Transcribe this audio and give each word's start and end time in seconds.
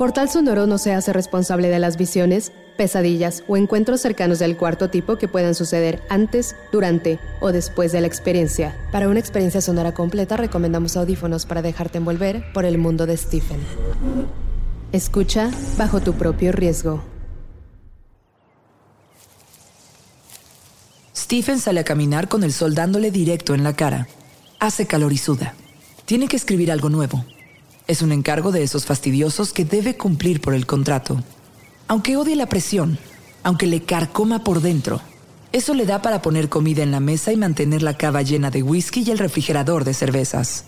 Portal 0.00 0.30
Sonoro 0.30 0.66
no 0.66 0.78
se 0.78 0.94
hace 0.94 1.12
responsable 1.12 1.68
de 1.68 1.78
las 1.78 1.98
visiones, 1.98 2.52
pesadillas 2.78 3.44
o 3.48 3.58
encuentros 3.58 4.00
cercanos 4.00 4.38
del 4.38 4.56
cuarto 4.56 4.88
tipo 4.88 5.18
que 5.18 5.28
puedan 5.28 5.54
suceder 5.54 6.00
antes, 6.08 6.56
durante 6.72 7.18
o 7.42 7.52
después 7.52 7.92
de 7.92 8.00
la 8.00 8.06
experiencia. 8.06 8.74
Para 8.92 9.10
una 9.10 9.20
experiencia 9.20 9.60
sonora 9.60 9.92
completa 9.92 10.38
recomendamos 10.38 10.96
audífonos 10.96 11.44
para 11.44 11.60
dejarte 11.60 11.98
envolver 11.98 12.50
por 12.54 12.64
el 12.64 12.78
mundo 12.78 13.04
de 13.04 13.14
Stephen. 13.14 13.60
Escucha 14.90 15.50
bajo 15.76 16.00
tu 16.00 16.14
propio 16.14 16.50
riesgo. 16.50 17.04
Stephen 21.14 21.58
sale 21.58 21.80
a 21.80 21.84
caminar 21.84 22.30
con 22.30 22.42
el 22.42 22.54
sol 22.54 22.74
dándole 22.74 23.10
directo 23.10 23.52
en 23.52 23.64
la 23.64 23.74
cara. 23.74 24.08
Hace 24.60 24.86
calor 24.86 25.12
y 25.12 25.18
suda. 25.18 25.52
Tiene 26.06 26.26
que 26.26 26.36
escribir 26.36 26.72
algo 26.72 26.88
nuevo. 26.88 27.22
Es 27.86 28.02
un 28.02 28.12
encargo 28.12 28.52
de 28.52 28.62
esos 28.62 28.86
fastidiosos 28.86 29.52
que 29.52 29.64
debe 29.64 29.96
cumplir 29.96 30.40
por 30.40 30.54
el 30.54 30.66
contrato. 30.66 31.22
Aunque 31.88 32.16
odie 32.16 32.36
la 32.36 32.46
presión, 32.46 32.98
aunque 33.42 33.66
le 33.66 33.82
carcoma 33.82 34.44
por 34.44 34.60
dentro, 34.60 35.00
eso 35.52 35.74
le 35.74 35.86
da 35.86 36.00
para 36.00 36.22
poner 36.22 36.48
comida 36.48 36.84
en 36.84 36.92
la 36.92 37.00
mesa 37.00 37.32
y 37.32 37.36
mantener 37.36 37.82
la 37.82 37.96
cava 37.96 38.22
llena 38.22 38.50
de 38.50 38.62
whisky 38.62 39.02
y 39.04 39.10
el 39.10 39.18
refrigerador 39.18 39.84
de 39.84 39.94
cervezas. 39.94 40.64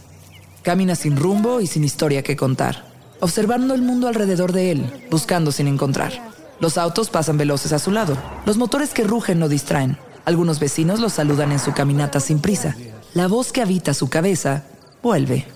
Camina 0.62 0.96
sin 0.96 1.16
rumbo 1.16 1.60
y 1.60 1.69
sin 1.69 1.84
historia 1.84 2.22
que 2.22 2.36
contar, 2.36 2.84
observando 3.20 3.74
el 3.74 3.82
mundo 3.82 4.08
alrededor 4.08 4.52
de 4.52 4.72
él, 4.72 5.06
buscando 5.10 5.52
sin 5.52 5.69
encontrar. 5.69 6.32
Los 6.58 6.78
autos 6.78 7.10
pasan 7.10 7.38
veloces 7.38 7.72
a 7.72 7.78
su 7.78 7.92
lado, 7.92 8.16
los 8.44 8.56
motores 8.56 8.91
que 8.91 9.04
rugen 9.04 9.38
lo 9.38 9.48
distraen. 9.48 9.98
Algunos 10.24 10.58
vecinos 10.58 10.98
lo 10.98 11.08
saludan 11.08 11.52
en 11.52 11.58
su 11.58 11.72
caminata 11.72 12.19
sin 12.19 12.41
prisa. 12.41 12.76
La 13.14 13.28
voz 13.28 13.52
que 13.52 13.62
habita 13.62 13.94
su 13.94 14.08
cabeza 14.08 14.64
vuelve. 15.02 15.47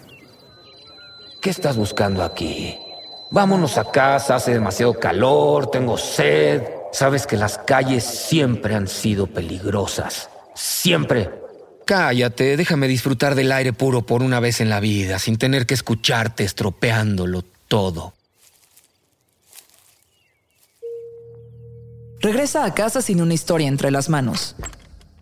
¿Qué 1.47 1.51
estás 1.51 1.77
buscando 1.77 2.25
aquí? 2.25 2.77
Vámonos 3.31 3.79
a 3.79 3.89
casa, 3.89 4.35
hace 4.35 4.53
demasiado 4.53 4.95
calor, 4.95 5.71
tengo 5.71 5.97
sed. 5.97 6.61
Sabes 6.91 7.25
que 7.25 7.37
las 7.37 7.57
calles 7.59 8.03
siempre 8.03 8.75
han 8.75 8.89
sido 8.89 9.29
peligrosas. 9.29 10.29
Siempre. 10.57 11.31
Cállate, 11.85 12.57
déjame 12.57 12.89
disfrutar 12.89 13.37
del 13.37 13.53
aire 13.53 13.73
puro 13.73 14.03
por 14.03 14.25
una 14.25 14.41
vez 14.41 14.61
en 14.61 14.69
la 14.69 14.81
vida, 14.81 15.21
sin 15.21 15.39
tener 15.39 15.67
que 15.67 15.75
escucharte 15.75 16.43
estropeándolo 16.43 17.45
todo. 17.69 18.13
Regresa 22.23 22.65
a 22.65 22.75
casa 22.75 23.01
sin 23.03 23.23
una 23.23 23.35
historia 23.35 23.69
entre 23.69 23.93
las 23.93 24.09
manos. 24.09 24.57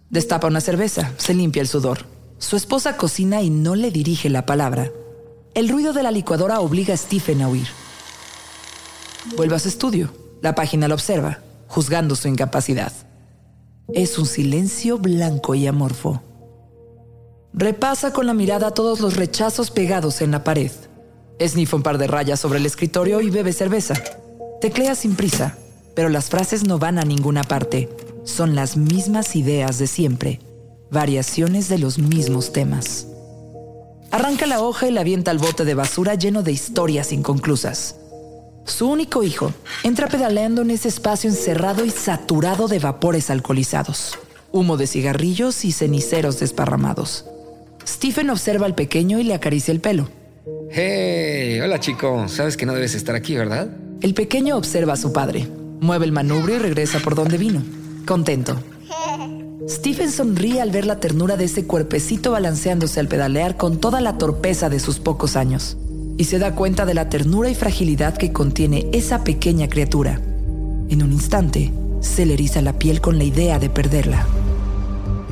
Destapa 0.08 0.46
una 0.46 0.62
cerveza, 0.62 1.12
se 1.18 1.34
limpia 1.34 1.60
el 1.60 1.68
sudor. 1.68 2.06
Su 2.38 2.56
esposa 2.56 2.96
cocina 2.96 3.42
y 3.42 3.50
no 3.50 3.74
le 3.74 3.90
dirige 3.90 4.30
la 4.30 4.46
palabra. 4.46 4.90
El 5.54 5.68
ruido 5.68 5.92
de 5.92 6.02
la 6.02 6.10
licuadora 6.10 6.58
obliga 6.58 6.94
a 6.94 6.96
Stephen 6.96 7.40
a 7.40 7.48
huir. 7.48 7.68
Vuelve 9.36 9.54
a 9.54 9.60
su 9.60 9.68
estudio. 9.68 10.12
La 10.42 10.56
página 10.56 10.88
lo 10.88 10.94
observa, 10.94 11.38
juzgando 11.68 12.16
su 12.16 12.26
incapacidad. 12.26 12.92
Es 13.92 14.18
un 14.18 14.26
silencio 14.26 14.98
blanco 14.98 15.54
y 15.54 15.68
amorfo. 15.68 16.20
Repasa 17.52 18.12
con 18.12 18.26
la 18.26 18.34
mirada 18.34 18.72
todos 18.72 18.98
los 18.98 19.16
rechazos 19.16 19.70
pegados 19.70 20.22
en 20.22 20.32
la 20.32 20.42
pared. 20.42 20.72
Esnifa 21.38 21.76
un 21.76 21.84
par 21.84 21.98
de 21.98 22.08
rayas 22.08 22.40
sobre 22.40 22.58
el 22.58 22.66
escritorio 22.66 23.20
y 23.20 23.30
bebe 23.30 23.52
cerveza. 23.52 23.94
Teclea 24.60 24.96
sin 24.96 25.14
prisa, 25.14 25.56
pero 25.94 26.08
las 26.08 26.30
frases 26.30 26.66
no 26.66 26.80
van 26.80 26.98
a 26.98 27.04
ninguna 27.04 27.44
parte. 27.44 27.88
Son 28.24 28.56
las 28.56 28.76
mismas 28.76 29.36
ideas 29.36 29.78
de 29.78 29.86
siempre, 29.86 30.40
variaciones 30.90 31.68
de 31.68 31.78
los 31.78 31.98
mismos 31.98 32.52
temas. 32.52 33.06
Arranca 34.14 34.46
la 34.46 34.62
hoja 34.62 34.86
y 34.86 34.92
la 34.92 35.00
avienta 35.00 35.32
al 35.32 35.38
bote 35.38 35.64
de 35.64 35.74
basura 35.74 36.14
lleno 36.14 36.44
de 36.44 36.52
historias 36.52 37.10
inconclusas. 37.10 37.96
Su 38.64 38.88
único 38.88 39.24
hijo 39.24 39.52
entra 39.82 40.06
pedaleando 40.06 40.62
en 40.62 40.70
ese 40.70 40.86
espacio 40.86 41.28
encerrado 41.28 41.84
y 41.84 41.90
saturado 41.90 42.68
de 42.68 42.78
vapores 42.78 43.28
alcoholizados, 43.28 44.16
humo 44.52 44.76
de 44.76 44.86
cigarrillos 44.86 45.64
y 45.64 45.72
ceniceros 45.72 46.38
desparramados. 46.38 47.24
Stephen 47.84 48.30
observa 48.30 48.66
al 48.66 48.76
pequeño 48.76 49.18
y 49.18 49.24
le 49.24 49.34
acaricia 49.34 49.72
el 49.72 49.80
pelo. 49.80 50.08
Hey, 50.70 51.58
hola 51.60 51.80
chico, 51.80 52.28
sabes 52.28 52.56
que 52.56 52.66
no 52.66 52.74
debes 52.74 52.94
estar 52.94 53.16
aquí, 53.16 53.34
¿verdad? 53.34 53.68
El 54.00 54.14
pequeño 54.14 54.56
observa 54.56 54.92
a 54.92 54.96
su 54.96 55.12
padre, 55.12 55.48
mueve 55.80 56.04
el 56.04 56.12
manubrio 56.12 56.54
y 56.54 56.60
regresa 56.60 57.00
por 57.00 57.16
donde 57.16 57.36
vino, 57.36 57.64
contento. 58.06 58.60
Stephen 59.68 60.10
sonríe 60.10 60.60
al 60.60 60.70
ver 60.70 60.84
la 60.84 61.00
ternura 61.00 61.36
de 61.36 61.44
ese 61.44 61.66
cuerpecito 61.66 62.32
balanceándose 62.32 63.00
al 63.00 63.08
pedalear 63.08 63.56
con 63.56 63.78
toda 63.78 64.02
la 64.02 64.18
torpeza 64.18 64.68
de 64.68 64.78
sus 64.78 64.98
pocos 64.98 65.36
años. 65.36 65.78
Y 66.18 66.24
se 66.24 66.38
da 66.38 66.54
cuenta 66.54 66.84
de 66.84 66.92
la 66.92 67.08
ternura 67.08 67.48
y 67.48 67.54
fragilidad 67.54 68.14
que 68.16 68.32
contiene 68.32 68.86
esa 68.92 69.24
pequeña 69.24 69.68
criatura. 69.68 70.20
En 70.90 71.02
un 71.02 71.12
instante, 71.12 71.72
se 72.00 72.26
le 72.26 72.34
eriza 72.34 72.60
la 72.60 72.74
piel 72.74 73.00
con 73.00 73.16
la 73.16 73.24
idea 73.24 73.58
de 73.58 73.70
perderla. 73.70 74.26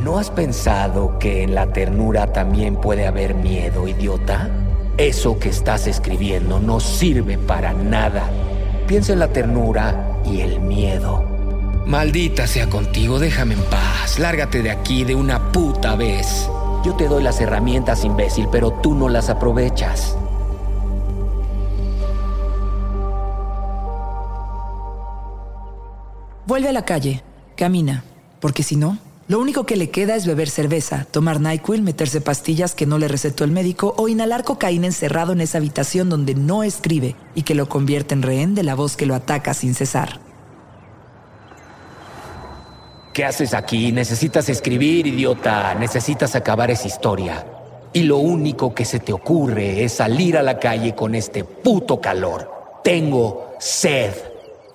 ¿No 0.03 0.19
has 0.19 0.31
pensado 0.31 1.19
que 1.19 1.43
en 1.43 1.55
la 1.55 1.73
ternura 1.73 2.33
también 2.33 2.77
puede 2.77 3.07
haber 3.07 3.35
miedo, 3.35 3.87
idiota? 3.87 4.51
Eso 4.97 5.39
que 5.39 5.51
estás 5.51 5.87
escribiendo 5.87 6.59
no 6.59 6.81
sirve 6.81 7.37
para 7.37 7.75
nada. 7.75 8.31
Piensa 8.87 9.13
en 9.13 9.19
la 9.19 9.29
ternura 9.29 10.21
y 10.25 10.41
el 10.41 10.61
miedo. 10.61 11.32
Maldita 11.87 12.47
sea 12.47 12.71
contigo, 12.71 13.19
déjame 13.19 13.55
en 13.55 13.63
paz. 13.65 14.19
Lárgate 14.19 14.63
de 14.63 14.71
aquí 14.71 15.05
de 15.05 15.15
una 15.15 15.51
puta 15.53 15.97
vez. 15.97 16.49
Yo 16.85 16.95
te 16.95 17.09
doy 17.09 17.23
las 17.23 17.41
herramientas, 17.41 18.05
imbécil, 18.05 18.49
pero 18.51 18.71
tú 18.71 18.95
no 18.95 19.09
las 19.09 19.29
aprovechas. 19.29 20.17
Vuelve 26.47 26.69
a 26.69 26.73
la 26.73 26.85
calle, 26.85 27.23
camina, 27.57 28.05
porque 28.41 28.63
si 28.63 28.77
no, 28.77 28.99
lo 29.29 29.41
único 29.41 29.65
que 29.65 29.77
le 29.77 29.91
queda 29.91 30.17
es 30.17 30.27
beber 30.27 30.51
cerveza, 30.51 31.07
tomar 31.11 31.41
NyQuil, 31.41 31.83
meterse 31.83 32.21
pastillas 32.21 32.75
que 32.75 32.87
no 32.87 32.99
le 32.99 33.09
recetó 33.09 33.45
el 33.45 33.51
médico 33.51 33.95
o 33.97 34.09
inhalar 34.09 34.45
cocaína 34.45 34.87
encerrado 34.87 35.33
en 35.33 35.41
esa 35.41 35.59
habitación 35.59 36.09
donde 36.09 36.35
no 36.35 36.63
escribe 36.63 37.17
y 37.35 37.43
que 37.43 37.55
lo 37.55 37.69
convierte 37.69 38.15
en 38.15 38.23
rehén 38.23 38.55
de 38.55 38.63
la 38.63 38.75
voz 38.75 38.97
que 38.97 39.07
lo 39.07 39.15
ataca 39.15 39.55
sin 39.55 39.75
cesar. 39.75 40.21
¿Qué 43.13 43.27
haces 43.27 43.53
aquí? 43.53 43.93
Necesitas 43.93 44.49
escribir, 44.49 45.07
idiota. 45.07 45.75
Necesitas 45.75 46.35
acabar 46.35 46.71
esa 46.71 46.87
historia. 46.87 47.45
Y 47.93 48.05
lo 48.05 48.17
único 48.17 48.75
que 48.75 48.87
se 48.87 49.01
te 49.01 49.13
ocurre 49.13 49.85
es 49.85 49.93
salir 49.93 50.39
a 50.39 50.43
la 50.43 50.59
calle 50.59 50.95
con 50.95 51.15
este 51.15 51.45
puto 51.45 52.01
calor. 52.01 52.81
Tengo 52.83 53.55
sed. 53.61 54.15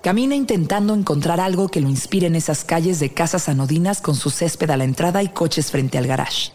Camina 0.02 0.36
intentando 0.36 0.94
encontrar 0.94 1.40
algo 1.40 1.68
que 1.68 1.80
lo 1.80 1.88
inspire 1.88 2.28
en 2.28 2.36
esas 2.36 2.62
calles 2.62 3.00
de 3.00 3.12
casas 3.12 3.48
anodinas 3.48 4.00
con 4.00 4.14
su 4.14 4.30
césped 4.30 4.70
a 4.70 4.76
la 4.76 4.84
entrada 4.84 5.20
y 5.24 5.28
coches 5.28 5.72
frente 5.72 5.98
al 5.98 6.06
garage. 6.06 6.52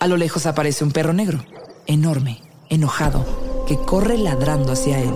A 0.00 0.06
lo 0.06 0.16
lejos 0.16 0.46
aparece 0.46 0.82
un 0.82 0.92
perro 0.92 1.12
negro, 1.12 1.44
enorme, 1.86 2.40
enojado, 2.70 3.26
que 3.66 3.76
corre 3.76 4.16
ladrando 4.16 4.72
hacia 4.72 4.98
él. 4.98 5.12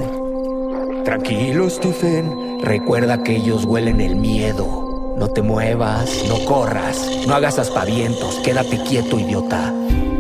Tranquilo, 1.05 1.71
Stephen. 1.71 2.61
Recuerda 2.61 3.23
que 3.23 3.37
ellos 3.37 3.65
huelen 3.65 4.03
el 4.03 4.17
miedo. 4.17 4.82
No 5.17 5.29
te 5.29 5.43
muevas, 5.43 6.25
no 6.29 6.45
corras, 6.45 6.99
no 7.27 7.35
hagas 7.35 7.59
aspavientos, 7.59 8.37
quédate 8.45 8.83
quieto, 8.83 9.19
idiota. 9.19 9.73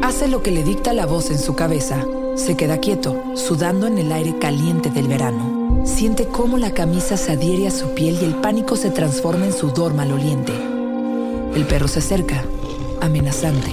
Hace 0.03 0.29
lo 0.29 0.43
que 0.43 0.51
le 0.51 0.63
dicta 0.63 0.93
la 0.93 1.07
voz 1.07 1.31
en 1.31 1.39
su 1.39 1.55
cabeza. 1.55 2.05
Se 2.37 2.57
queda 2.57 2.79
quieto, 2.79 3.23
sudando 3.35 3.87
en 3.87 3.99
el 3.99 4.13
aire 4.13 4.39
caliente 4.39 4.91
del 4.91 5.09
verano. 5.09 5.85
Siente 5.85 6.27
cómo 6.27 6.59
la 6.59 6.73
camisa 6.73 7.17
se 7.17 7.33
adhiere 7.33 7.67
a 7.67 7.71
su 7.71 7.95
piel 7.95 8.19
y 8.21 8.25
el 8.25 8.35
pánico 8.37 8.77
se 8.77 8.91
transforma 8.91 9.47
en 9.47 9.53
sudor 9.53 9.95
maloliente. 9.95 10.53
El 11.55 11.67
perro 11.67 11.89
se 11.89 11.99
acerca, 11.99 12.45
amenazante. 13.01 13.71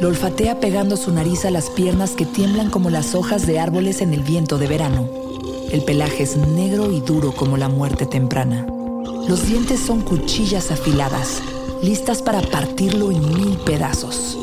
Lo 0.00 0.08
olfatea 0.08 0.60
pegando 0.60 0.96
su 0.96 1.12
nariz 1.12 1.44
a 1.44 1.50
las 1.50 1.70
piernas 1.70 2.12
que 2.12 2.26
tiemblan 2.26 2.70
como 2.70 2.90
las 2.90 3.14
hojas 3.14 3.46
de 3.46 3.58
árboles 3.58 4.02
en 4.02 4.12
el 4.12 4.20
viento 4.20 4.58
de 4.58 4.66
verano. 4.66 5.08
El 5.70 5.82
pelaje 5.82 6.22
es 6.22 6.36
negro 6.36 6.92
y 6.92 7.00
duro 7.00 7.32
como 7.32 7.56
la 7.56 7.68
muerte 7.68 8.06
temprana. 8.06 8.66
Los 9.28 9.44
dientes 9.44 9.80
son 9.80 10.02
cuchillas 10.02 10.70
afiladas, 10.70 11.42
listas 11.82 12.22
para 12.22 12.40
partirlo 12.42 13.10
en 13.10 13.34
mil 13.34 13.56
pedazos. 13.58 14.38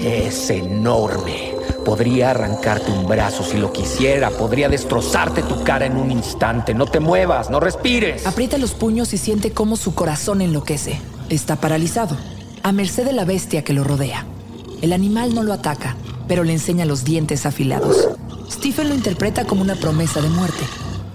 Es 0.00 0.50
enorme. 0.50 1.54
Podría 1.84 2.30
arrancarte 2.30 2.90
un 2.90 3.06
brazo 3.06 3.44
si 3.44 3.58
lo 3.58 3.72
quisiera. 3.72 4.30
Podría 4.30 4.68
destrozarte 4.68 5.42
tu 5.42 5.62
cara 5.62 5.86
en 5.86 5.96
un 5.96 6.10
instante. 6.10 6.74
No 6.74 6.86
te 6.86 6.98
muevas, 6.98 7.48
no 7.48 7.60
respires. 7.60 8.26
Aprieta 8.26 8.58
los 8.58 8.74
puños 8.74 9.12
y 9.12 9.18
siente 9.18 9.52
cómo 9.52 9.76
su 9.76 9.94
corazón 9.94 10.40
enloquece. 10.40 11.00
Está 11.28 11.56
paralizado, 11.56 12.16
a 12.64 12.72
merced 12.72 13.04
de 13.04 13.12
la 13.12 13.24
bestia 13.24 13.62
que 13.62 13.72
lo 13.72 13.84
rodea. 13.84 14.26
El 14.80 14.92
animal 14.92 15.32
no 15.32 15.44
lo 15.44 15.52
ataca, 15.52 15.96
pero 16.26 16.42
le 16.42 16.52
enseña 16.52 16.86
los 16.86 17.04
dientes 17.04 17.46
afilados. 17.46 18.08
Stephen 18.50 18.88
lo 18.88 18.96
interpreta 18.96 19.44
como 19.44 19.62
una 19.62 19.76
promesa 19.76 20.20
de 20.20 20.28
muerte. 20.28 20.64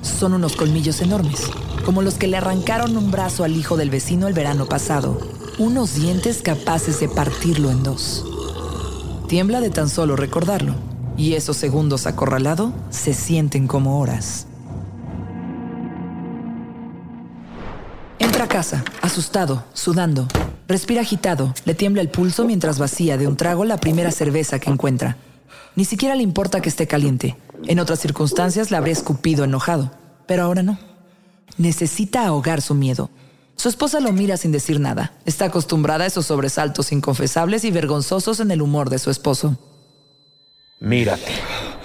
Son 0.01 0.33
unos 0.33 0.55
colmillos 0.55 1.01
enormes, 1.01 1.49
como 1.87 2.01
los 2.01 2.15
que 2.15 2.27
le 2.27 2.35
arrancaron 2.35 2.97
un 2.97 3.11
brazo 3.11 3.45
al 3.45 3.55
hijo 3.55 3.77
del 3.77 3.89
vecino 3.89 4.27
el 4.27 4.33
verano 4.33 4.65
pasado. 4.65 5.21
Unos 5.57 5.95
dientes 5.95 6.41
capaces 6.41 6.99
de 6.99 7.07
partirlo 7.07 7.71
en 7.71 7.81
dos. 7.81 8.25
Tiembla 9.29 9.61
de 9.61 9.69
tan 9.69 9.87
solo 9.87 10.17
recordarlo, 10.17 10.75
y 11.15 11.35
esos 11.35 11.55
segundos 11.55 12.05
acorralado 12.05 12.73
se 12.89 13.13
sienten 13.13 13.67
como 13.67 14.01
horas. 14.01 14.47
Entra 18.19 18.43
a 18.43 18.49
casa, 18.49 18.83
asustado, 19.01 19.63
sudando. 19.71 20.27
Respira 20.67 20.99
agitado, 20.99 21.53
le 21.63 21.73
tiembla 21.73 22.01
el 22.01 22.09
pulso 22.09 22.43
mientras 22.43 22.79
vacía 22.79 23.15
de 23.15 23.27
un 23.27 23.37
trago 23.37 23.63
la 23.63 23.77
primera 23.77 24.11
cerveza 24.11 24.59
que 24.59 24.69
encuentra. 24.69 25.15
Ni 25.77 25.85
siquiera 25.85 26.15
le 26.15 26.23
importa 26.23 26.59
que 26.59 26.67
esté 26.67 26.85
caliente. 26.85 27.37
En 27.63 27.79
otras 27.79 27.99
circunstancias 27.99 28.71
le 28.71 28.75
habría 28.75 28.91
escupido 28.91 29.45
enojado, 29.45 29.89
pero 30.25 30.43
ahora 30.43 30.63
no. 30.63 30.96
Necesita 31.57 32.25
ahogar 32.25 32.61
su 32.61 32.73
miedo. 32.73 33.09
Su 33.55 33.69
esposa 33.69 33.99
lo 33.99 34.11
mira 34.11 34.37
sin 34.37 34.51
decir 34.51 34.79
nada. 34.79 35.13
Está 35.25 35.45
acostumbrada 35.45 36.03
a 36.03 36.07
esos 36.07 36.27
sobresaltos 36.27 36.91
inconfesables 36.91 37.63
y 37.63 37.71
vergonzosos 37.71 38.39
en 38.39 38.51
el 38.51 38.61
humor 38.61 38.89
de 38.89 38.99
su 38.99 39.09
esposo. 39.09 39.57
Mírate, 40.79 41.31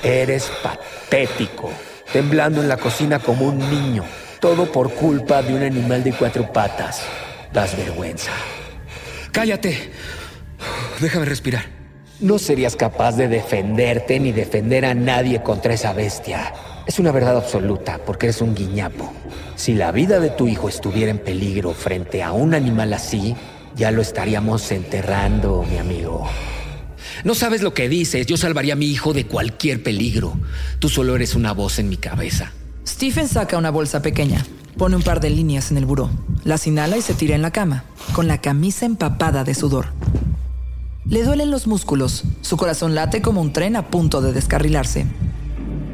eres 0.02 0.50
patético, 0.62 1.70
temblando 2.12 2.60
en 2.60 2.68
la 2.68 2.76
cocina 2.76 3.20
como 3.20 3.46
un 3.46 3.58
niño. 3.58 4.04
Todo 4.38 4.70
por 4.70 4.92
culpa 4.92 5.40
de 5.42 5.54
un 5.54 5.62
animal 5.62 6.04
de 6.04 6.12
cuatro 6.12 6.52
patas. 6.52 7.00
Das 7.54 7.76
vergüenza. 7.76 8.32
Cállate. 9.30 9.92
Déjame 11.00 11.24
respirar. 11.24 11.64
No 12.20 12.38
serías 12.38 12.76
capaz 12.76 13.16
de 13.16 13.28
defenderte 13.28 14.20
ni 14.20 14.32
defender 14.32 14.84
a 14.84 14.94
nadie 14.94 15.42
contra 15.42 15.72
esa 15.74 15.92
bestia. 15.92 16.52
Es 16.86 16.98
una 16.98 17.12
verdad 17.12 17.36
absoluta, 17.36 18.00
porque 18.04 18.26
eres 18.26 18.40
un 18.40 18.54
guiñapo. 18.54 19.12
Si 19.54 19.74
la 19.74 19.92
vida 19.92 20.18
de 20.18 20.30
tu 20.30 20.48
hijo 20.48 20.68
estuviera 20.68 21.10
en 21.10 21.18
peligro 21.18 21.74
frente 21.74 22.22
a 22.22 22.32
un 22.32 22.54
animal 22.54 22.92
así, 22.92 23.36
ya 23.76 23.90
lo 23.90 24.02
estaríamos 24.02 24.70
enterrando, 24.72 25.64
mi 25.70 25.78
amigo. 25.78 26.28
No 27.24 27.34
sabes 27.34 27.62
lo 27.62 27.72
que 27.72 27.88
dices. 27.88 28.26
Yo 28.26 28.36
salvaría 28.36 28.72
a 28.72 28.76
mi 28.76 28.86
hijo 28.86 29.12
de 29.12 29.26
cualquier 29.26 29.82
peligro. 29.82 30.34
Tú 30.80 30.88
solo 30.88 31.14
eres 31.14 31.34
una 31.34 31.52
voz 31.52 31.78
en 31.78 31.88
mi 31.88 31.96
cabeza. 31.96 32.52
Stephen 32.86 33.28
saca 33.28 33.58
una 33.58 33.70
bolsa 33.70 34.02
pequeña, 34.02 34.44
pone 34.76 34.96
un 34.96 35.02
par 35.02 35.20
de 35.20 35.30
líneas 35.30 35.70
en 35.70 35.76
el 35.76 35.86
buró, 35.86 36.10
las 36.42 36.66
inhala 36.66 36.96
y 36.96 37.02
se 37.02 37.14
tira 37.14 37.36
en 37.36 37.42
la 37.42 37.52
cama, 37.52 37.84
con 38.12 38.26
la 38.26 38.40
camisa 38.40 38.86
empapada 38.86 39.44
de 39.44 39.54
sudor. 39.54 39.86
Le 41.04 41.22
duelen 41.22 41.52
los 41.52 41.68
músculos, 41.68 42.24
su 42.40 42.56
corazón 42.56 42.96
late 42.96 43.22
como 43.22 43.40
un 43.40 43.52
tren 43.52 43.76
a 43.76 43.88
punto 43.88 44.20
de 44.20 44.32
descarrilarse. 44.32 45.06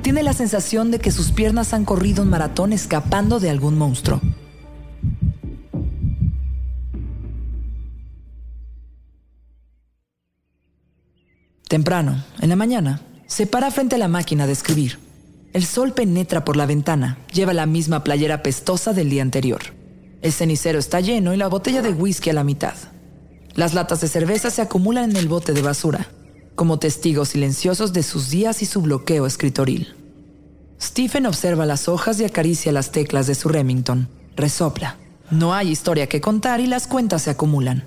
Tiene 0.09 0.23
la 0.23 0.33
sensación 0.33 0.91
de 0.91 1.01
que 1.01 1.13
sus 1.13 1.33
piernas 1.33 1.75
han 1.75 1.85
corrido 1.85 2.23
un 2.23 2.31
maratón 2.31 2.73
escapando 2.73 3.41
de 3.41 3.51
algún 3.51 3.77
monstruo. 3.77 4.23
Temprano, 11.69 12.25
en 12.41 12.49
la 12.49 12.57
mañana, 12.57 13.03
se 13.27 13.47
para 13.47 13.71
frente 13.71 13.97
a 13.97 13.99
la 13.99 14.09
máquina 14.09 14.47
de 14.47 14.55
escribir. 14.55 14.99
El 15.53 15.67
sol 15.67 15.93
penetra 15.93 16.43
por 16.43 16.57
la 16.57 16.65
ventana, 16.65 17.19
lleva 17.31 17.53
la 17.53 17.67
misma 17.67 18.03
playera 18.03 18.43
pestosa 18.43 18.95
del 18.95 19.11
día 19.11 19.21
anterior. 19.21 19.61
El 20.23 20.33
cenicero 20.33 20.79
está 20.79 21.01
lleno 21.01 21.35
y 21.35 21.37
la 21.37 21.49
botella 21.49 21.83
de 21.83 21.91
whisky 21.91 22.31
a 22.31 22.33
la 22.33 22.45
mitad. 22.45 22.77
Las 23.53 23.75
latas 23.75 24.01
de 24.01 24.09
cerveza 24.09 24.49
se 24.49 24.63
acumulan 24.63 25.11
en 25.11 25.17
el 25.17 25.29
bote 25.29 25.53
de 25.53 25.61
basura, 25.61 26.09
como 26.55 26.79
testigos 26.79 27.29
silenciosos 27.29 27.93
de 27.93 28.03
sus 28.03 28.31
días 28.31 28.63
y 28.63 28.65
su 28.65 28.81
bloqueo 28.81 29.27
escritoril. 29.27 29.98
Stephen 30.81 31.27
observa 31.27 31.67
las 31.67 31.89
hojas 31.89 32.21
y 32.21 32.25
acaricia 32.25 32.73
las 32.73 32.93
teclas 32.93 33.27
de 33.27 33.35
su 33.35 33.49
Remington. 33.49 34.09
Resopla. 34.37 34.97
No 35.31 35.53
hay 35.53 35.71
historia 35.71 36.07
que 36.07 36.21
contar 36.21 36.61
y 36.61 36.67
las 36.67 36.87
cuentas 36.87 37.23
se 37.23 37.31
acumulan. 37.31 37.85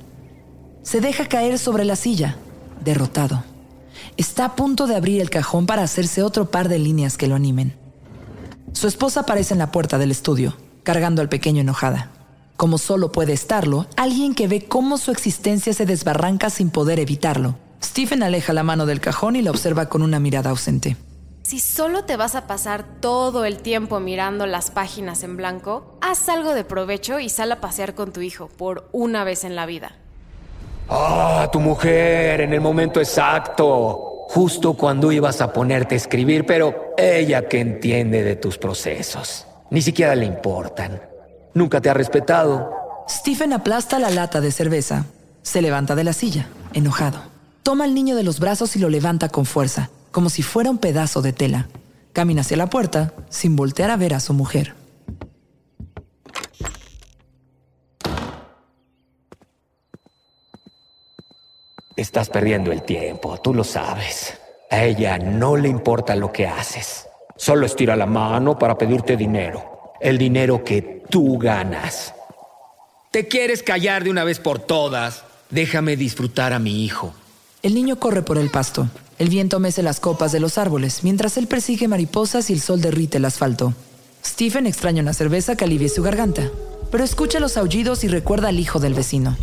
Se 0.83 0.99
deja 0.99 1.27
caer 1.27 1.57
sobre 1.57 1.85
la 1.85 1.95
silla, 1.95 2.35
derrotado. 2.83 3.43
Está 4.17 4.45
a 4.45 4.55
punto 4.55 4.87
de 4.87 4.95
abrir 4.95 5.21
el 5.21 5.29
cajón 5.29 5.65
para 5.65 5.83
hacerse 5.83 6.21
otro 6.21 6.51
par 6.51 6.67
de 6.69 6.79
líneas 6.79 7.17
que 7.17 7.27
lo 7.27 7.35
animen. 7.35 7.75
Su 8.73 8.87
esposa 8.87 9.21
aparece 9.21 9.53
en 9.53 9.59
la 9.59 9.71
puerta 9.71 9.97
del 9.97 10.11
estudio, 10.11 10.55
cargando 10.83 11.21
al 11.21 11.29
pequeño 11.29 11.61
enojada. 11.61 12.11
Como 12.57 12.77
solo 12.77 13.11
puede 13.11 13.33
estarlo, 13.33 13.87
alguien 13.95 14.35
que 14.35 14.47
ve 14.47 14.65
cómo 14.65 14.97
su 14.97 15.11
existencia 15.11 15.73
se 15.73 15.85
desbarranca 15.85 16.49
sin 16.49 16.69
poder 16.69 16.99
evitarlo. 16.99 17.55
Stephen 17.83 18.21
aleja 18.21 18.53
la 18.53 18.63
mano 18.63 18.85
del 18.85 19.01
cajón 19.01 19.35
y 19.35 19.41
la 19.41 19.51
observa 19.51 19.87
con 19.89 20.01
una 20.01 20.19
mirada 20.19 20.51
ausente. 20.51 20.97
Si 21.51 21.59
solo 21.59 22.05
te 22.05 22.15
vas 22.15 22.35
a 22.35 22.47
pasar 22.47 22.85
todo 23.01 23.43
el 23.43 23.57
tiempo 23.57 23.99
mirando 23.99 24.45
las 24.45 24.71
páginas 24.71 25.21
en 25.21 25.35
blanco, 25.35 25.97
haz 25.99 26.29
algo 26.29 26.53
de 26.53 26.63
provecho 26.63 27.19
y 27.19 27.27
sal 27.27 27.51
a 27.51 27.59
pasear 27.59 27.93
con 27.93 28.13
tu 28.13 28.21
hijo 28.21 28.47
por 28.47 28.87
una 28.93 29.25
vez 29.25 29.43
en 29.43 29.57
la 29.57 29.65
vida. 29.65 29.91
Ah, 30.87 31.49
tu 31.51 31.59
mujer, 31.59 32.39
en 32.39 32.53
el 32.53 32.61
momento 32.61 33.01
exacto. 33.01 34.27
Justo 34.29 34.75
cuando 34.75 35.11
ibas 35.11 35.41
a 35.41 35.51
ponerte 35.51 35.95
a 35.95 35.97
escribir, 35.97 36.45
pero 36.45 36.93
ella 36.97 37.49
que 37.49 37.59
entiende 37.59 38.23
de 38.23 38.37
tus 38.37 38.57
procesos. 38.57 39.45
Ni 39.71 39.81
siquiera 39.81 40.15
le 40.15 40.27
importan. 40.27 41.01
Nunca 41.53 41.81
te 41.81 41.89
ha 41.89 41.93
respetado. 41.93 42.71
Stephen 43.09 43.51
aplasta 43.51 43.99
la 43.99 44.09
lata 44.09 44.39
de 44.39 44.53
cerveza. 44.53 45.03
Se 45.41 45.61
levanta 45.61 45.95
de 45.95 46.05
la 46.05 46.13
silla, 46.13 46.47
enojado. 46.71 47.19
Toma 47.61 47.83
al 47.83 47.93
niño 47.93 48.15
de 48.15 48.23
los 48.23 48.39
brazos 48.39 48.77
y 48.77 48.79
lo 48.79 48.87
levanta 48.87 49.27
con 49.27 49.45
fuerza, 49.45 49.89
como 50.11 50.29
si 50.29 50.43
fuera 50.43 50.69
un 50.69 50.77
pedazo 50.77 51.21
de 51.21 51.33
tela. 51.33 51.67
Camina 52.13 52.41
hacia 52.41 52.57
la 52.57 52.67
puerta 52.67 53.13
sin 53.29 53.55
voltear 53.55 53.89
a 53.89 53.97
ver 53.97 54.13
a 54.13 54.19
su 54.19 54.33
mujer. 54.33 54.75
Estás 61.95 62.29
perdiendo 62.29 62.71
el 62.71 62.83
tiempo, 62.83 63.39
tú 63.41 63.53
lo 63.53 63.63
sabes. 63.63 64.37
A 64.69 64.83
ella 64.83 65.17
no 65.17 65.55
le 65.55 65.67
importa 65.67 66.15
lo 66.15 66.31
que 66.31 66.47
haces. 66.47 67.07
Solo 67.35 67.65
estira 67.65 67.95
la 67.95 68.05
mano 68.05 68.57
para 68.57 68.77
pedirte 68.77 69.17
dinero. 69.17 69.93
El 69.99 70.17
dinero 70.17 70.63
que 70.63 71.03
tú 71.09 71.37
ganas. 71.37 72.13
¿Te 73.11 73.27
quieres 73.27 73.61
callar 73.61 74.03
de 74.03 74.09
una 74.09 74.23
vez 74.23 74.39
por 74.39 74.59
todas? 74.59 75.23
Déjame 75.49 75.95
disfrutar 75.97 76.53
a 76.53 76.59
mi 76.59 76.85
hijo. 76.85 77.13
El 77.63 77.75
niño 77.75 77.99
corre 77.99 78.23
por 78.23 78.39
el 78.39 78.49
pasto. 78.49 78.89
El 79.19 79.29
viento 79.29 79.59
mece 79.59 79.83
las 79.83 79.99
copas 79.99 80.31
de 80.31 80.39
los 80.39 80.57
árboles, 80.57 81.03
mientras 81.03 81.37
él 81.37 81.45
persigue 81.45 81.87
mariposas 81.87 82.49
y 82.49 82.53
el 82.53 82.61
sol 82.61 82.81
derrite 82.81 83.17
el 83.17 83.25
asfalto. 83.25 83.75
Stephen 84.25 84.65
extraña 84.65 85.03
una 85.03 85.13
cerveza 85.13 85.55
que 85.55 85.65
alivie 85.65 85.87
su 85.87 86.01
garganta, 86.01 86.49
pero 86.89 87.03
escucha 87.03 87.39
los 87.39 87.57
aullidos 87.57 88.03
y 88.03 88.07
recuerda 88.07 88.47
al 88.47 88.59
hijo 88.59 88.79
del 88.79 88.95
vecino. 88.95 89.37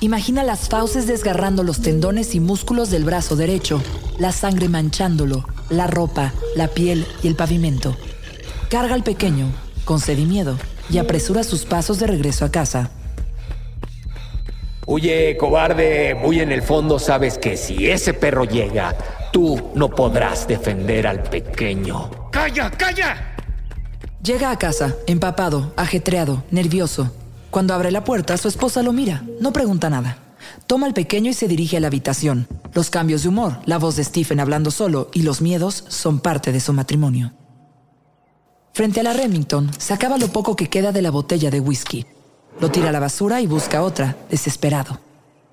Imagina 0.00 0.42
las 0.42 0.68
fauces 0.68 1.06
desgarrando 1.06 1.62
los 1.62 1.80
tendones 1.80 2.34
y 2.34 2.40
músculos 2.40 2.90
del 2.90 3.04
brazo 3.04 3.36
derecho, 3.36 3.80
la 4.18 4.32
sangre 4.32 4.68
manchándolo, 4.68 5.46
la 5.68 5.86
ropa, 5.86 6.32
la 6.56 6.68
piel 6.68 7.06
y 7.22 7.28
el 7.28 7.36
pavimento. 7.36 7.96
Carga 8.68 8.94
al 8.94 9.04
pequeño, 9.04 9.46
con 9.84 10.00
sed 10.00 10.18
y 10.18 10.24
miedo, 10.24 10.58
y 10.90 10.98
apresura 10.98 11.44
sus 11.44 11.66
pasos 11.66 12.00
de 12.00 12.08
regreso 12.08 12.44
a 12.44 12.50
casa. 12.50 12.90
Huye, 14.86 15.36
cobarde. 15.36 16.14
Muy 16.14 16.40
en 16.40 16.52
el 16.52 16.62
fondo 16.62 16.98
sabes 16.98 17.38
que 17.38 17.56
si 17.56 17.90
ese 17.90 18.14
perro 18.14 18.44
llega, 18.44 18.96
tú 19.32 19.70
no 19.74 19.90
podrás 19.90 20.48
defender 20.48 21.06
al 21.06 21.22
pequeño. 21.22 22.10
¡Calla, 22.30 22.70
calla! 22.70 23.36
Llega 24.22 24.50
a 24.50 24.58
casa, 24.58 24.96
empapado, 25.06 25.72
ajetreado, 25.76 26.44
nervioso. 26.50 27.10
Cuando 27.50 27.74
abre 27.74 27.90
la 27.90 28.04
puerta, 28.04 28.36
su 28.36 28.48
esposa 28.48 28.82
lo 28.82 28.92
mira, 28.92 29.22
no 29.40 29.52
pregunta 29.52 29.90
nada. 29.90 30.18
Toma 30.66 30.86
al 30.86 30.94
pequeño 30.94 31.30
y 31.30 31.34
se 31.34 31.48
dirige 31.48 31.76
a 31.76 31.80
la 31.80 31.86
habitación. 31.86 32.46
Los 32.74 32.90
cambios 32.90 33.22
de 33.22 33.28
humor, 33.28 33.58
la 33.64 33.78
voz 33.78 33.96
de 33.96 34.04
Stephen 34.04 34.40
hablando 34.40 34.70
solo 34.70 35.10
y 35.12 35.22
los 35.22 35.40
miedos 35.40 35.84
son 35.88 36.20
parte 36.20 36.52
de 36.52 36.60
su 36.60 36.72
matrimonio. 36.72 37.32
Frente 38.72 39.00
a 39.00 39.02
la 39.02 39.12
Remington, 39.12 39.70
sacaba 39.78 40.16
lo 40.16 40.28
poco 40.28 40.54
que 40.54 40.68
queda 40.68 40.92
de 40.92 41.02
la 41.02 41.10
botella 41.10 41.50
de 41.50 41.60
whisky. 41.60 42.06
Lo 42.60 42.70
tira 42.70 42.90
a 42.90 42.92
la 42.92 43.00
basura 43.00 43.40
y 43.40 43.46
busca 43.46 43.82
otra, 43.82 44.16
desesperado. 44.28 45.00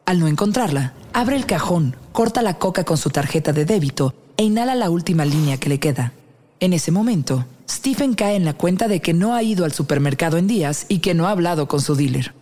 Al 0.06 0.20
no 0.20 0.28
encontrarla, 0.28 0.94
abre 1.14 1.38
el 1.38 1.46
cajón, 1.46 1.96
corta 2.12 2.42
la 2.42 2.56
coca 2.56 2.84
con 2.84 2.98
su 2.98 3.10
tarjeta 3.10 3.54
de 3.54 3.64
débito 3.64 4.14
e 4.36 4.44
inhala 4.44 4.76
la 4.76 4.90
última 4.90 5.24
línea 5.24 5.58
que 5.58 5.70
le 5.70 5.80
queda. 5.80 6.12
En 6.60 6.74
ese 6.74 6.92
momento, 6.92 7.46
Stephen 7.70 8.14
cae 8.14 8.36
en 8.36 8.44
la 8.44 8.54
cuenta 8.54 8.90
de 8.90 9.00
que 9.00 9.14
no 9.14 9.36
ha 9.36 9.44
ido 9.44 9.64
al 9.64 9.72
supermercado 9.72 10.38
en 10.38 10.48
días 10.48 10.86
y 10.90 11.00
que 11.00 11.14
no 11.14 11.28
ha 11.28 11.32
hablado 11.32 11.68
con 11.70 11.80
su 11.80 11.96
dealer. 11.96 12.34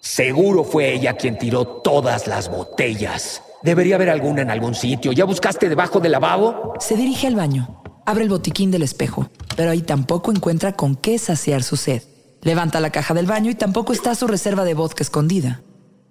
Seguro 0.00 0.62
fue 0.62 0.92
ella 0.94 1.16
quien 1.16 1.36
tiró 1.38 1.66
todas 1.66 2.28
las 2.28 2.50
botellas. 2.50 3.42
Debería 3.62 3.96
haber 3.96 4.10
alguna 4.10 4.42
en 4.42 4.50
algún 4.50 4.76
sitio. 4.76 5.10
¿Ya 5.10 5.24
buscaste 5.24 5.68
debajo 5.68 5.98
del 5.98 6.12
lavabo? 6.12 6.74
Se 6.78 6.96
dirige 6.96 7.26
al 7.26 7.36
baño, 7.36 7.82
abre 8.06 8.24
el 8.24 8.30
botiquín 8.30 8.70
del 8.70 8.82
espejo, 8.82 9.28
pero 9.56 9.70
ahí 9.72 9.82
tampoco 9.82 10.30
encuentra 10.30 10.72
con 10.72 10.94
qué 10.94 11.18
saciar 11.18 11.64
su 11.64 11.76
sed. 11.76 12.02
Levanta 12.42 12.80
la 12.80 12.90
caja 12.90 13.14
del 13.14 13.26
baño 13.26 13.50
y 13.50 13.54
tampoco 13.54 13.92
está 13.92 14.14
su 14.16 14.26
reserva 14.26 14.64
de 14.64 14.74
vodka 14.74 15.04
escondida. 15.04 15.62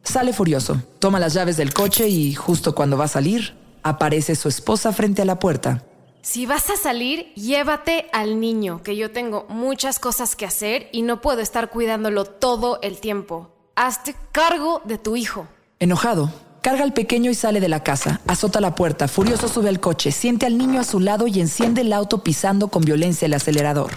Sale 0.02 0.32
furioso, 0.32 0.82
toma 1.00 1.20
las 1.20 1.34
llaves 1.34 1.58
del 1.58 1.74
coche 1.74 2.08
y 2.08 2.34
justo 2.34 2.74
cuando 2.74 2.98
va 2.98 3.06
a 3.06 3.10
salir, 3.10 3.54
aparece 3.84 4.36
su 4.36 4.48
esposa 4.48 4.94
frente 4.94 5.22
a 5.22 5.26
la 5.26 5.40
puerta. 5.40 5.84
Si 6.22 6.46
vas 6.46 6.70
a 6.70 6.78
salir, 6.78 7.34
llévate 7.34 8.06
al 8.14 8.40
niño, 8.40 8.82
que 8.82 8.96
yo 8.96 9.12
tengo 9.12 9.46
muchas 9.50 10.00
cosas 10.00 10.36
que 10.38 10.46
hacer 10.46 10.88
y 10.94 11.02
no 11.02 11.20
puedo 11.20 11.42
estar 11.42 11.70
cuidándolo 11.70 12.24
todo 12.24 12.80
el 12.82 13.00
tiempo. 13.00 13.50
Hazte 13.76 14.16
cargo 14.32 14.82
de 14.86 14.98
tu 14.98 15.18
hijo. 15.18 15.48
Enojado, 15.80 16.32
carga 16.62 16.84
al 16.84 16.94
pequeño 16.94 17.30
y 17.30 17.36
sale 17.36 17.60
de 17.60 17.70
la 17.70 17.84
casa, 17.84 18.22
azota 18.26 18.62
la 18.62 18.76
puerta, 18.76 19.08
furioso 19.10 19.50
sube 19.50 19.68
al 19.68 19.82
coche, 19.82 20.12
siente 20.12 20.46
al 20.46 20.58
niño 20.58 20.80
a 20.80 20.86
su 20.86 21.00
lado 21.02 21.28
y 21.28 21.42
enciende 21.42 21.82
el 21.82 21.92
auto 21.92 22.24
pisando 22.24 22.70
con 22.70 22.84
violencia 22.84 23.26
el 23.26 23.34
acelerador. 23.34 23.92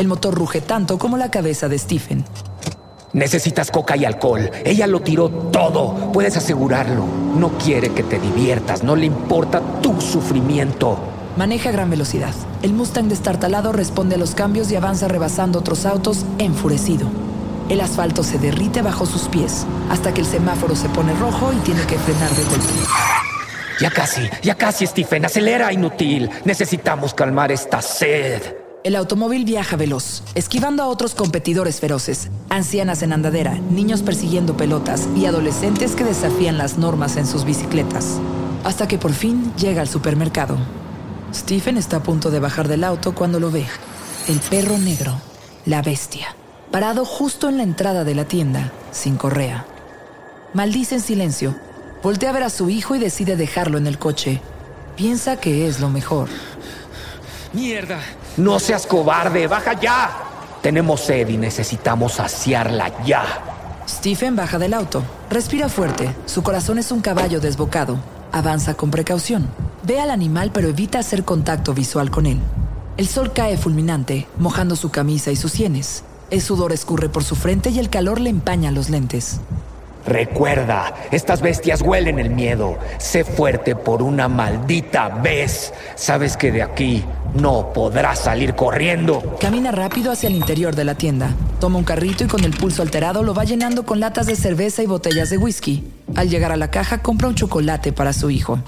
El 0.00 0.08
motor 0.08 0.34
ruge 0.34 0.62
tanto 0.62 0.98
como 0.98 1.18
la 1.18 1.30
cabeza 1.30 1.68
de 1.68 1.78
Stephen. 1.78 2.24
Necesitas 3.12 3.70
coca 3.70 3.98
y 3.98 4.06
alcohol. 4.06 4.50
Ella 4.64 4.86
lo 4.86 5.02
tiró 5.02 5.28
todo. 5.28 6.10
Puedes 6.10 6.38
asegurarlo. 6.38 7.04
No 7.36 7.50
quiere 7.58 7.90
que 7.90 8.02
te 8.02 8.18
diviertas. 8.18 8.82
No 8.82 8.96
le 8.96 9.04
importa 9.04 9.60
tu 9.82 10.00
sufrimiento. 10.00 10.98
Maneja 11.36 11.68
a 11.68 11.72
gran 11.72 11.90
velocidad. 11.90 12.32
El 12.62 12.72
Mustang 12.72 13.08
destartalado 13.08 13.72
responde 13.72 14.14
a 14.14 14.18
los 14.18 14.34
cambios 14.34 14.72
y 14.72 14.76
avanza 14.76 15.06
rebasando 15.06 15.58
otros 15.58 15.84
autos 15.84 16.24
enfurecido. 16.38 17.06
El 17.68 17.82
asfalto 17.82 18.22
se 18.22 18.38
derrite 18.38 18.80
bajo 18.80 19.04
sus 19.04 19.28
pies 19.28 19.66
hasta 19.90 20.14
que 20.14 20.22
el 20.22 20.26
semáforo 20.26 20.76
se 20.76 20.88
pone 20.88 21.12
rojo 21.12 21.52
y 21.52 21.56
tiene 21.56 21.82
que 21.82 21.98
frenar 21.98 22.30
de 22.30 22.44
golpe. 22.44 22.72
Ya 23.82 23.90
casi, 23.90 24.22
ya 24.42 24.54
casi, 24.54 24.86
Stephen. 24.86 25.26
Acelera, 25.26 25.70
inútil. 25.74 26.30
Necesitamos 26.46 27.12
calmar 27.12 27.52
esta 27.52 27.82
sed. 27.82 28.59
El 28.82 28.96
automóvil 28.96 29.44
viaja 29.44 29.76
veloz, 29.76 30.22
esquivando 30.34 30.82
a 30.82 30.86
otros 30.86 31.14
competidores 31.14 31.80
feroces, 31.80 32.30
ancianas 32.48 33.02
en 33.02 33.12
andadera, 33.12 33.58
niños 33.70 34.00
persiguiendo 34.00 34.56
pelotas 34.56 35.06
y 35.14 35.26
adolescentes 35.26 35.94
que 35.94 36.02
desafían 36.02 36.56
las 36.56 36.78
normas 36.78 37.18
en 37.18 37.26
sus 37.26 37.44
bicicletas. 37.44 38.18
Hasta 38.64 38.88
que 38.88 38.96
por 38.96 39.12
fin 39.12 39.52
llega 39.56 39.82
al 39.82 39.88
supermercado. 39.88 40.56
Stephen 41.34 41.76
está 41.76 41.98
a 41.98 42.02
punto 42.02 42.30
de 42.30 42.40
bajar 42.40 42.68
del 42.68 42.84
auto 42.84 43.14
cuando 43.14 43.38
lo 43.38 43.50
ve. 43.50 43.66
El 44.28 44.40
perro 44.40 44.78
negro, 44.78 45.20
la 45.66 45.82
bestia, 45.82 46.34
parado 46.70 47.04
justo 47.04 47.50
en 47.50 47.58
la 47.58 47.64
entrada 47.64 48.04
de 48.04 48.14
la 48.14 48.24
tienda, 48.24 48.72
sin 48.92 49.16
correa. 49.16 49.66
Maldice 50.54 50.94
en 50.94 51.02
silencio, 51.02 51.54
voltea 52.02 52.30
a 52.30 52.32
ver 52.32 52.44
a 52.44 52.50
su 52.50 52.70
hijo 52.70 52.96
y 52.96 52.98
decide 52.98 53.36
dejarlo 53.36 53.76
en 53.76 53.86
el 53.86 53.98
coche. 53.98 54.40
Piensa 54.96 55.36
que 55.36 55.68
es 55.68 55.80
lo 55.80 55.90
mejor. 55.90 56.30
¡Mierda! 57.52 58.00
No 58.40 58.58
seas 58.58 58.86
cobarde, 58.86 59.46
baja 59.46 59.78
ya. 59.78 60.10
Tenemos 60.62 61.02
sed 61.02 61.28
y 61.28 61.36
necesitamos 61.36 62.14
saciarla 62.14 63.04
ya. 63.04 63.22
Stephen 63.86 64.34
baja 64.34 64.58
del 64.58 64.72
auto, 64.72 65.02
respira 65.28 65.68
fuerte, 65.68 66.14
su 66.24 66.42
corazón 66.42 66.78
es 66.78 66.90
un 66.90 67.02
caballo 67.02 67.38
desbocado, 67.40 67.98
avanza 68.32 68.72
con 68.74 68.90
precaución, 68.90 69.50
ve 69.82 70.00
al 70.00 70.10
animal 70.10 70.52
pero 70.54 70.68
evita 70.68 71.00
hacer 71.00 71.22
contacto 71.22 71.74
visual 71.74 72.10
con 72.10 72.24
él. 72.24 72.40
El 72.96 73.08
sol 73.08 73.34
cae 73.34 73.58
fulminante, 73.58 74.26
mojando 74.38 74.74
su 74.74 74.90
camisa 74.90 75.30
y 75.30 75.36
sus 75.36 75.52
sienes. 75.52 76.04
El 76.30 76.40
sudor 76.40 76.72
escurre 76.72 77.10
por 77.10 77.24
su 77.24 77.36
frente 77.36 77.68
y 77.68 77.78
el 77.78 77.90
calor 77.90 78.20
le 78.20 78.30
empaña 78.30 78.70
los 78.70 78.88
lentes. 78.88 79.40
Recuerda, 80.10 80.92
estas 81.12 81.40
bestias 81.40 81.82
huelen 81.82 82.18
el 82.18 82.30
miedo. 82.30 82.76
Sé 82.98 83.22
fuerte 83.22 83.76
por 83.76 84.02
una 84.02 84.26
maldita 84.26 85.08
vez. 85.08 85.72
Sabes 85.94 86.36
que 86.36 86.50
de 86.50 86.64
aquí 86.64 87.04
no 87.36 87.72
podrás 87.72 88.18
salir 88.18 88.56
corriendo. 88.56 89.36
Camina 89.38 89.70
rápido 89.70 90.10
hacia 90.10 90.28
el 90.28 90.34
interior 90.34 90.74
de 90.74 90.82
la 90.82 90.96
tienda. 90.96 91.32
Toma 91.60 91.78
un 91.78 91.84
carrito 91.84 92.24
y 92.24 92.26
con 92.26 92.42
el 92.42 92.50
pulso 92.50 92.82
alterado 92.82 93.22
lo 93.22 93.34
va 93.34 93.44
llenando 93.44 93.86
con 93.86 94.00
latas 94.00 94.26
de 94.26 94.34
cerveza 94.34 94.82
y 94.82 94.86
botellas 94.86 95.30
de 95.30 95.38
whisky. 95.38 95.84
Al 96.16 96.28
llegar 96.28 96.50
a 96.50 96.56
la 96.56 96.72
caja 96.72 97.02
compra 97.02 97.28
un 97.28 97.36
chocolate 97.36 97.92
para 97.92 98.12
su 98.12 98.30
hijo. 98.30 98.58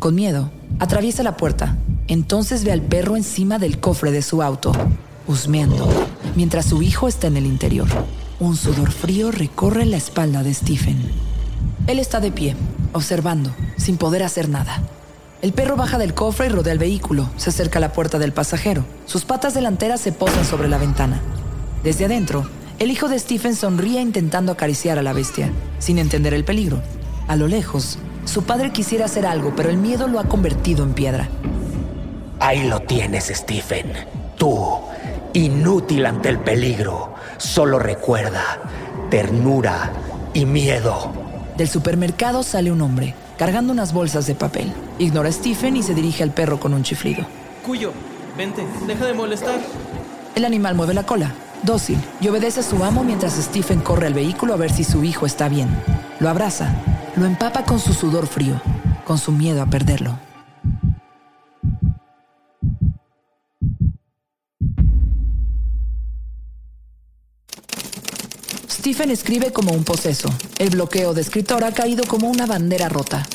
Con 0.00 0.16
miedo, 0.16 0.50
atraviesa 0.80 1.22
la 1.22 1.36
puerta. 1.36 1.76
Entonces 2.08 2.64
ve 2.64 2.72
al 2.72 2.82
perro 2.82 3.14
encima 3.14 3.60
del 3.60 3.78
cofre 3.78 4.10
de 4.10 4.22
su 4.22 4.42
auto, 4.42 4.72
husmeando, 5.28 5.88
mientras 6.34 6.66
su 6.66 6.82
hijo 6.82 7.06
está 7.06 7.28
en 7.28 7.36
el 7.36 7.46
interior. 7.46 7.86
Un 8.38 8.54
sudor 8.54 8.92
frío 8.92 9.30
recorre 9.30 9.86
la 9.86 9.96
espalda 9.96 10.42
de 10.42 10.52
Stephen. 10.52 11.10
Él 11.86 11.98
está 11.98 12.20
de 12.20 12.30
pie, 12.30 12.54
observando, 12.92 13.50
sin 13.78 13.96
poder 13.96 14.22
hacer 14.22 14.50
nada. 14.50 14.82
El 15.40 15.54
perro 15.54 15.76
baja 15.76 15.96
del 15.96 16.12
cofre 16.12 16.46
y 16.46 16.48
rodea 16.50 16.74
el 16.74 16.78
vehículo, 16.78 17.30
se 17.38 17.48
acerca 17.48 17.78
a 17.78 17.80
la 17.80 17.94
puerta 17.94 18.18
del 18.18 18.34
pasajero. 18.34 18.84
Sus 19.06 19.24
patas 19.24 19.54
delanteras 19.54 20.02
se 20.02 20.12
posan 20.12 20.44
sobre 20.44 20.68
la 20.68 20.76
ventana. 20.76 21.22
Desde 21.82 22.04
adentro, 22.04 22.46
el 22.78 22.90
hijo 22.90 23.08
de 23.08 23.18
Stephen 23.18 23.56
sonríe 23.56 24.02
intentando 24.02 24.52
acariciar 24.52 24.98
a 24.98 25.02
la 25.02 25.14
bestia, 25.14 25.50
sin 25.78 25.96
entender 25.96 26.34
el 26.34 26.44
peligro. 26.44 26.82
A 27.28 27.36
lo 27.36 27.48
lejos, 27.48 27.98
su 28.26 28.42
padre 28.42 28.70
quisiera 28.70 29.06
hacer 29.06 29.24
algo, 29.24 29.54
pero 29.56 29.70
el 29.70 29.78
miedo 29.78 30.08
lo 30.08 30.20
ha 30.20 30.24
convertido 30.24 30.84
en 30.84 30.92
piedra. 30.92 31.30
Ahí 32.38 32.68
lo 32.68 32.80
tienes, 32.80 33.32
Stephen. 33.34 33.94
Tú, 34.36 34.78
inútil 35.36 36.06
ante 36.06 36.30
el 36.30 36.38
peligro. 36.38 37.14
Solo 37.36 37.78
recuerda 37.78 38.58
ternura 39.10 39.92
y 40.32 40.46
miedo. 40.46 41.12
Del 41.56 41.68
supermercado 41.68 42.42
sale 42.42 42.72
un 42.72 42.80
hombre, 42.80 43.14
cargando 43.36 43.72
unas 43.72 43.92
bolsas 43.92 44.26
de 44.26 44.34
papel. 44.34 44.72
Ignora 44.98 45.28
a 45.28 45.32
Stephen 45.32 45.76
y 45.76 45.82
se 45.82 45.94
dirige 45.94 46.22
al 46.22 46.30
perro 46.30 46.58
con 46.58 46.72
un 46.72 46.82
chiflido. 46.82 47.26
Cuyo, 47.64 47.92
vente, 48.36 48.66
deja 48.86 49.04
de 49.04 49.12
molestar. 49.12 49.60
El 50.34 50.44
animal 50.44 50.74
mueve 50.74 50.94
la 50.94 51.04
cola, 51.04 51.34
dócil, 51.62 51.98
y 52.20 52.28
obedece 52.28 52.60
a 52.60 52.62
su 52.62 52.82
amo 52.82 53.04
mientras 53.04 53.34
Stephen 53.34 53.80
corre 53.80 54.06
al 54.06 54.14
vehículo 54.14 54.54
a 54.54 54.56
ver 54.56 54.72
si 54.72 54.84
su 54.84 55.04
hijo 55.04 55.26
está 55.26 55.48
bien. 55.50 55.68
Lo 56.18 56.30
abraza, 56.30 56.74
lo 57.14 57.26
empapa 57.26 57.64
con 57.64 57.78
su 57.78 57.92
sudor 57.92 58.26
frío, 58.26 58.60
con 59.04 59.18
su 59.18 59.32
miedo 59.32 59.60
a 59.60 59.66
perderlo. 59.66 60.25
Stephen 68.86 69.10
escribe 69.10 69.52
como 69.52 69.72
un 69.72 69.82
poseso. 69.82 70.28
El 70.60 70.70
bloqueo 70.70 71.12
de 71.12 71.20
escritor 71.20 71.64
ha 71.64 71.72
caído 71.72 72.04
como 72.06 72.28
una 72.28 72.46
bandera 72.46 72.88
rota. 72.88 73.26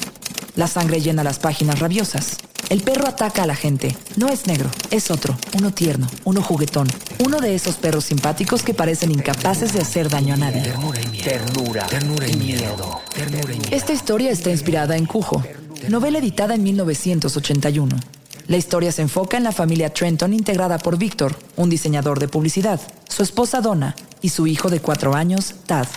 La 0.56 0.66
sangre 0.66 1.02
llena 1.02 1.26
las 1.26 1.40
páginas 1.40 1.80
rabiosas. 1.80 2.38
El 2.70 2.84
perro 2.84 3.06
ataca 3.06 3.44
a 3.44 3.46
la 3.46 3.56
gente. 3.58 3.94
No 4.16 4.30
es 4.30 4.48
negro, 4.48 4.70
es 4.92 5.12
otro, 5.12 5.36
uno 5.58 5.74
tierno, 5.74 6.08
uno 6.24 6.42
juguetón, 6.42 6.88
uno 7.20 7.42
de 7.42 7.54
esos 7.54 7.76
perros 7.76 8.06
simpáticos 8.06 8.64
que 8.64 8.74
parecen 8.74 9.12
incapaces 9.12 9.74
de 9.74 9.82
hacer 9.82 10.08
daño 10.08 10.36
a 10.36 10.38
nadie. 10.38 10.74
Ternura, 11.22 11.86
ternura 11.86 12.30
y 12.30 12.36
miedo. 12.38 13.02
Ternura 13.14 13.54
y 13.54 13.60
miedo. 13.60 13.76
Esta 13.76 13.92
historia 13.92 14.32
está 14.32 14.52
inspirada 14.52 14.96
en 14.96 15.06
Cujo, 15.06 15.44
novela 15.90 16.20
editada 16.20 16.56
en 16.56 16.64
1981. 16.64 18.00
La 18.48 18.56
historia 18.56 18.94
se 18.94 19.02
enfoca 19.02 19.36
en 19.36 19.44
la 19.44 19.52
familia 19.52 19.94
Trenton 19.94 20.32
integrada 20.32 20.78
por 20.78 20.98
Víctor, 20.98 21.36
un 21.58 21.70
diseñador 21.70 22.20
de 22.20 22.30
publicidad, 22.30 22.80
su 23.10 23.22
esposa 23.22 23.60
Donna 23.60 23.98
y 24.22 24.30
su 24.30 24.48
hijo 24.48 24.70
de 24.70 24.80
cuatro 24.80 25.16
años, 25.16 25.56
Tad. 25.66 25.88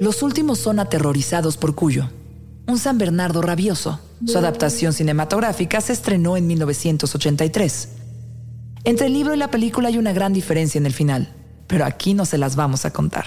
Los 0.00 0.22
últimos 0.22 0.58
son 0.58 0.78
aterrorizados 0.78 1.56
por 1.56 1.74
Cuyo, 1.74 2.08
un 2.66 2.78
San 2.78 2.98
Bernardo 2.98 3.42
rabioso. 3.42 4.00
Su 4.26 4.38
adaptación 4.38 4.92
cinematográfica 4.92 5.80
se 5.80 5.92
estrenó 5.92 6.36
en 6.36 6.46
1983. 6.46 7.88
Entre 8.84 9.06
el 9.06 9.12
libro 9.12 9.34
y 9.34 9.38
la 9.38 9.50
película 9.50 9.88
hay 9.88 9.98
una 9.98 10.12
gran 10.12 10.32
diferencia 10.32 10.78
en 10.78 10.86
el 10.86 10.92
final, 10.92 11.34
pero 11.66 11.84
aquí 11.84 12.14
no 12.14 12.24
se 12.24 12.38
las 12.38 12.56
vamos 12.56 12.84
a 12.84 12.92
contar. 12.92 13.26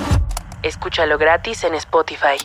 Escúchalo 0.63 1.17
gratis 1.17 1.63
en 1.63 1.73
Spotify. 1.73 2.37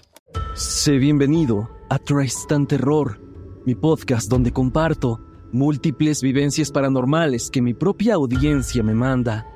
Sé 0.54 0.92
bienvenido 0.92 1.68
a 1.90 1.98
Tristan 1.98 2.66
Terror, 2.66 3.20
mi 3.66 3.74
podcast 3.74 4.30
donde 4.30 4.52
comparto 4.52 5.20
múltiples 5.52 6.22
vivencias 6.22 6.70
paranormales 6.70 7.50
que 7.50 7.60
mi 7.60 7.74
propia 7.74 8.14
audiencia 8.14 8.82
me 8.82 8.94
manda. 8.94 9.46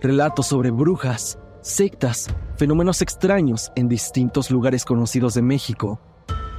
Relatos 0.00 0.48
sobre 0.48 0.72
brujas, 0.72 1.38
sectas, 1.60 2.26
fenómenos 2.56 3.00
extraños 3.00 3.70
en 3.76 3.88
distintos 3.88 4.50
lugares 4.50 4.84
conocidos 4.84 5.34
de 5.34 5.42
México. 5.42 6.00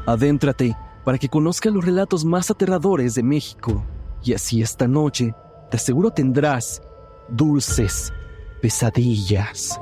Adéntrate 0.05 0.77
para 1.03 1.17
que 1.17 1.27
conozcas 1.27 1.73
los 1.73 1.83
relatos 1.83 2.23
más 2.23 2.49
aterradores 2.49 3.13
de 3.13 3.23
México. 3.23 3.83
Y 4.23 4.33
así 4.33 4.61
esta 4.61 4.87
noche, 4.87 5.35
te 5.69 5.75
aseguro 5.75 6.11
tendrás 6.11 6.81
dulces 7.27 8.13
pesadillas. 8.61 9.81